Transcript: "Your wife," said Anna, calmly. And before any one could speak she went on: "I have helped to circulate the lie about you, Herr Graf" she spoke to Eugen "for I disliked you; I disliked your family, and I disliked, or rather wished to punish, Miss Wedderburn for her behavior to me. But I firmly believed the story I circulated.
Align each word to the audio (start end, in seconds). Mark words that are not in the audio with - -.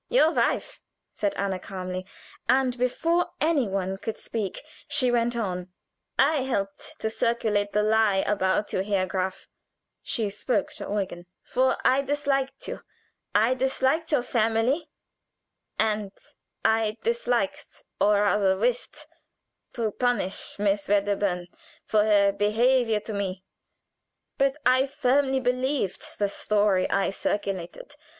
"Your 0.09 0.31
wife," 0.31 0.81
said 1.11 1.35
Anna, 1.35 1.59
calmly. 1.59 2.07
And 2.49 2.75
before 2.75 3.33
any 3.39 3.67
one 3.67 3.97
could 3.97 4.17
speak 4.17 4.63
she 4.87 5.11
went 5.11 5.35
on: 5.37 5.67
"I 6.17 6.37
have 6.37 6.47
helped 6.47 6.99
to 7.01 7.11
circulate 7.11 7.71
the 7.71 7.83
lie 7.83 8.23
about 8.25 8.73
you, 8.73 8.81
Herr 8.81 9.05
Graf" 9.05 9.47
she 10.01 10.31
spoke 10.31 10.73
to 10.77 10.85
Eugen 10.85 11.27
"for 11.43 11.77
I 11.85 12.01
disliked 12.01 12.67
you; 12.67 12.81
I 13.35 13.53
disliked 13.53 14.11
your 14.11 14.23
family, 14.23 14.89
and 15.77 16.11
I 16.65 16.97
disliked, 17.03 17.83
or 17.99 18.21
rather 18.23 18.57
wished 18.57 19.05
to 19.73 19.91
punish, 19.91 20.57
Miss 20.57 20.87
Wedderburn 20.87 21.47
for 21.85 22.05
her 22.05 22.31
behavior 22.31 23.01
to 23.01 23.13
me. 23.13 23.43
But 24.39 24.57
I 24.65 24.87
firmly 24.87 25.39
believed 25.39 26.17
the 26.17 26.27
story 26.27 26.89
I 26.89 27.11
circulated. 27.11 27.95